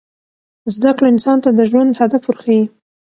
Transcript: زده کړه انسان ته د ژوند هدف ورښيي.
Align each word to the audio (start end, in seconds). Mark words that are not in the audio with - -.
زده 0.75 0.91
کړه 0.97 1.07
انسان 1.13 1.37
ته 1.43 1.49
د 1.57 1.59
ژوند 1.69 1.99
هدف 2.01 2.21
ورښيي. 2.25 2.63